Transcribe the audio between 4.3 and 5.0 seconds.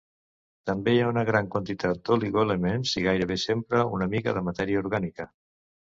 de matèria